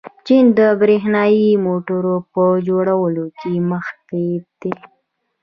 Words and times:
چین 0.25 0.45
د 0.57 0.59
برښنايي 0.79 1.49
موټرو 1.65 2.15
په 2.33 2.43
جوړولو 2.67 3.25
کې 3.39 3.53
مخکښ 3.69 4.45
دی. 4.61 4.73